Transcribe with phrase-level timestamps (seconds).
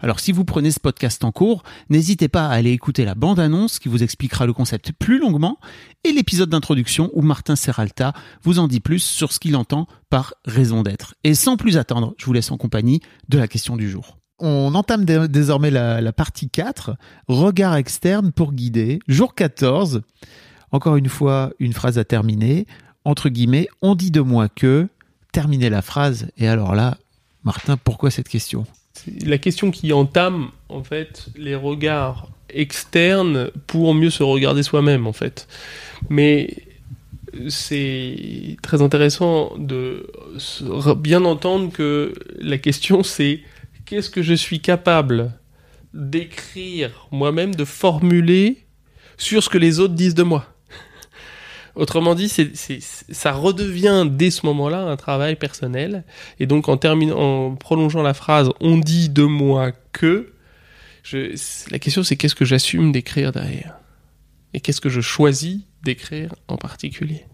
[0.00, 3.78] Alors si vous prenez ce podcast en cours, n'hésitez pas à aller écouter la bande-annonce
[3.78, 5.58] qui vous expliquera le concept plus longuement
[6.04, 10.34] et l'épisode d'introduction où Martin Serralta vous en dit plus sur ce qu'il entend par
[10.44, 11.14] raison d'être.
[11.24, 14.18] Et sans plus attendre, je vous laisse en compagnie de la question du jour.
[14.38, 20.02] On entame dé- désormais la, partie 4, regard externe pour guider, jour 14.
[20.70, 22.66] Encore une fois, une phrase à terminer.
[23.04, 24.86] Entre guillemets, on dit de moi que,
[25.32, 26.28] terminez la phrase.
[26.36, 26.98] Et alors là,
[27.42, 28.64] Martin, pourquoi cette question?
[29.24, 35.12] La question qui entame en fait les regards externes pour mieux se regarder soi-même en
[35.12, 35.48] fait.
[36.08, 36.54] Mais
[37.48, 40.10] c'est très intéressant de
[40.96, 43.40] bien entendre que la question c'est
[43.84, 45.32] qu'est-ce que je suis capable
[45.94, 48.64] d'écrire moi-même, de formuler
[49.16, 50.46] sur ce que les autres disent de moi?
[51.74, 56.04] Autrement dit, ça redevient dès ce moment-là un travail personnel.
[56.40, 60.32] Et donc, en, prolongeant la phrase «on dit de moi que
[61.70, 63.76] la question c'est qu'est-ce que j'assume d'écrire derrière?
[64.54, 67.24] Et qu'est-ce que je choisis d'écrire en particulier?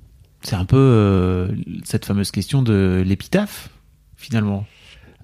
[0.43, 1.48] C'est un peu euh,
[1.85, 3.70] cette fameuse question de l'épitaphe,
[4.17, 4.67] finalement.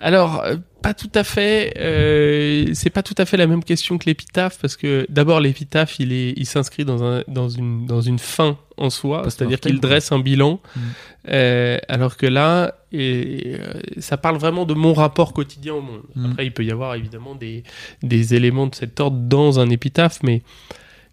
[0.01, 1.75] Alors, euh, pas tout à fait.
[1.77, 6.01] Euh, c'est pas tout à fait la même question que l'épitaphe parce que d'abord l'épitaphe,
[6.01, 9.79] il est, il s'inscrit dans un, dans une, dans une fin en soi, c'est-à-dire qu'il
[9.79, 10.61] dresse un bilan.
[10.75, 10.81] Mm.
[11.29, 16.03] Euh, alors que là, et, euh, ça parle vraiment de mon rapport quotidien au monde.
[16.15, 16.31] Mm.
[16.31, 17.63] Après, il peut y avoir évidemment des,
[18.03, 20.43] des éléments de cet ordre dans un épitaphe, mais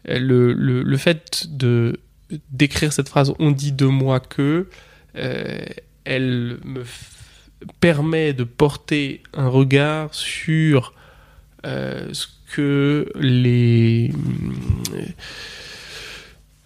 [0.06, 2.00] le, le, le fait de
[2.52, 4.68] d'écrire cette phrase "on dit de moi que",
[5.14, 6.84] elle me
[7.80, 10.94] permet de porter un regard sur
[11.66, 14.12] euh, ce que les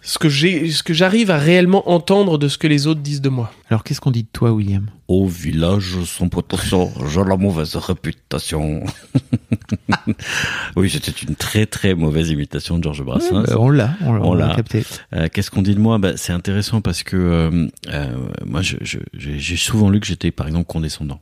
[0.04, 3.20] ce que j'ai ce que j'arrive à réellement entendre de ce que les autres disent
[3.20, 3.52] de moi.
[3.70, 4.86] Alors, qu'est-ce qu'on dit de toi, William?
[5.08, 8.82] Au village sans protection, j'ai la mauvaise réputation.
[10.76, 13.44] oui, c'était une très très mauvaise imitation de Georges Brassens.
[13.48, 14.54] Euh, On l'a, on, l'a- On on l'a l'a.
[14.56, 14.84] capté.
[15.14, 15.98] Euh, Qu'est-ce qu'on dit de moi?
[15.98, 18.14] Bah, C'est intéressant parce que euh, euh,
[18.44, 21.20] moi, je- je- j'ai j'ai souvent lu que j'étais par exemple condescendant.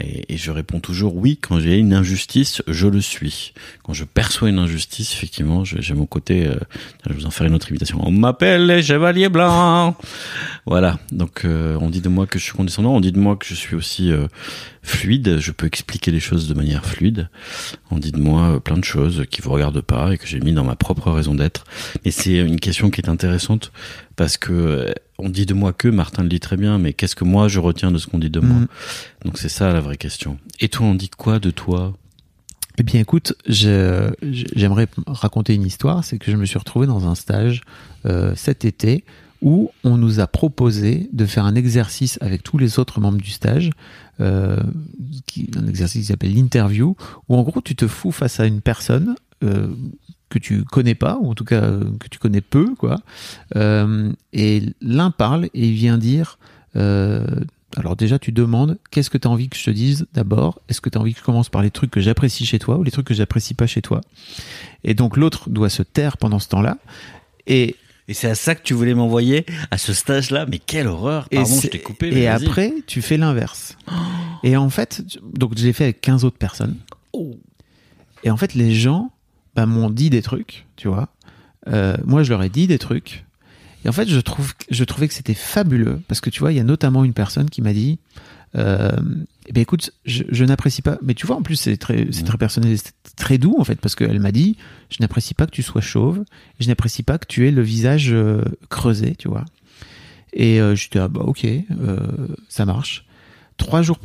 [0.00, 3.52] Et, et je réponds toujours oui quand j'ai une injustice, je le suis.
[3.82, 6.46] Quand je perçois une injustice, effectivement, j'ai mon côté.
[6.46, 6.56] euh,
[7.04, 8.00] je vais vous en faire une autre invitation.
[8.02, 9.96] On m'appelle les chevaliers blancs.
[10.66, 10.98] Voilà.
[11.12, 12.94] Donc euh, on dit de moi que je suis condescendant.
[12.94, 14.26] On dit de moi que je suis aussi euh,
[14.82, 15.38] fluide.
[15.38, 17.28] Je peux expliquer les choses de manière fluide.
[17.90, 20.40] On dit de moi euh, plein de choses qui vous regardent pas et que j'ai
[20.40, 21.64] mis dans ma propre raison d'être.
[22.04, 23.70] Mais c'est une question qui est intéressante
[24.16, 27.24] parce que on dit de moi que Martin le dit très bien, mais qu'est-ce que
[27.24, 28.66] moi je retiens de ce qu'on dit de moi Mm.
[29.24, 30.38] Donc c'est ça la vraie question.
[30.60, 31.94] Et toi, on dit quoi de toi?
[32.78, 36.04] Eh bien, écoute, j'aimerais raconter une histoire.
[36.04, 37.62] C'est que je me suis retrouvé dans un stage
[38.04, 39.04] euh, cet été
[39.42, 43.30] où on nous a proposé de faire un exercice avec tous les autres membres du
[43.30, 43.70] stage,
[44.20, 44.58] euh,
[45.26, 46.96] qui, un exercice qui s'appelle l'interview,
[47.28, 49.14] où en gros tu te fous face à une personne
[49.44, 49.68] euh,
[50.28, 52.96] que tu connais pas, ou en tout cas euh, que tu connais peu, quoi.
[54.32, 56.38] Et l'un parle et il vient dire.
[56.74, 60.60] alors déjà, tu demandes qu'est-ce que tu as envie que je te dise d'abord?
[60.68, 62.78] Est-ce que tu as envie que je commence par les trucs que j'apprécie chez toi
[62.78, 64.00] ou les trucs que j'apprécie pas chez toi?
[64.82, 66.78] Et donc l'autre doit se taire pendant ce temps-là.
[67.46, 67.76] Et,
[68.08, 71.36] Et c'est à ça que tu voulais m'envoyer à ce stage-là Mais quelle horreur et,
[71.36, 72.10] Pardon, je t'ai coupé.
[72.12, 73.76] mais et après, tu fais l'inverse.
[74.42, 76.76] Et en fait, donc je l'ai fait avec 15 autres personnes.
[78.22, 79.10] Et en fait, les gens
[79.56, 81.08] bah, m'ont dit des trucs, tu vois.
[81.68, 83.24] Euh, moi, je leur ai dit des trucs.
[83.84, 86.00] Et en fait, je, trouve, je trouvais que c'était fabuleux.
[86.06, 87.98] Parce que tu vois, il y a notamment une personne qui m'a dit
[88.54, 88.90] euh,
[89.48, 90.98] eh ben écoute, je, je n'apprécie pas.
[91.02, 93.80] Mais tu vois, en plus, c'est très, c'est très personnel, c'est très doux en fait,
[93.80, 94.56] parce qu'elle m'a dit,
[94.90, 96.24] je n'apprécie pas que tu sois chauve,
[96.60, 99.44] je n'apprécie pas que tu aies le visage euh, creusé, tu vois.
[100.32, 101.98] Et euh, j'étais ah bah ok, euh,
[102.48, 103.06] ça marche.
[103.56, 103.98] trois jours,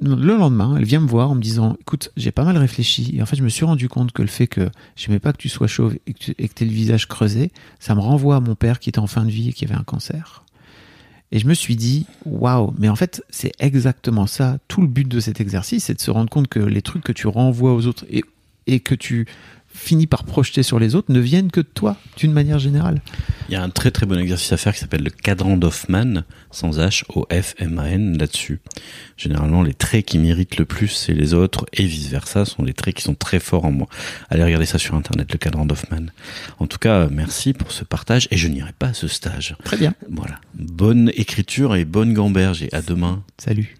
[0.00, 3.14] le lendemain, elle vient me voir en me disant, écoute, j'ai pas mal réfléchi.
[3.14, 5.38] Et en fait, je me suis rendu compte que le fait que j'aimais pas que
[5.38, 8.36] tu sois chauve et que tu et que aies le visage creusé, ça me renvoie
[8.36, 10.44] à mon père qui était en fin de vie et qui avait un cancer.
[11.32, 14.58] Et je me suis dit, waouh, mais en fait, c'est exactement ça.
[14.66, 17.12] Tout le but de cet exercice, c'est de se rendre compte que les trucs que
[17.12, 18.24] tu renvoies aux autres et,
[18.66, 19.26] et que tu
[19.72, 23.00] finis par projeter sur les autres ne viennent que de toi, d'une manière générale.
[23.48, 26.24] Il y a un très très bon exercice à faire qui s'appelle le cadran d'Hoffman,
[26.50, 28.60] sans H, O-F-M-A-N, là-dessus.
[29.16, 32.94] Généralement, les traits qui m'irritent le plus, c'est les autres, et vice-versa, sont les traits
[32.96, 33.88] qui sont très forts en moi.
[34.28, 36.06] Allez regarder ça sur Internet, le cadran d'Hoffman.
[36.58, 39.56] En tout cas, merci pour ce partage, et je n'irai pas à ce stage.
[39.64, 39.94] Très bien.
[40.10, 40.40] Voilà.
[40.54, 43.22] Bonne écriture et bonne gamberge, et à demain.
[43.38, 43.79] Salut.